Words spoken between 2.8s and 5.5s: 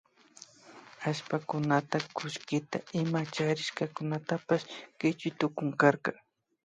ima charishkakunatapash kichuy